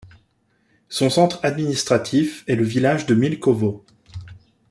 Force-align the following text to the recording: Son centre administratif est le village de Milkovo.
Son 0.89 1.11
centre 1.11 1.39
administratif 1.45 2.43
est 2.47 2.55
le 2.55 2.63
village 2.63 3.05
de 3.05 3.13
Milkovo. 3.13 3.85